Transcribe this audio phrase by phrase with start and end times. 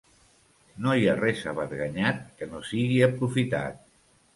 [0.85, 3.91] No hi ha res averganyat que no sigui aprofitat.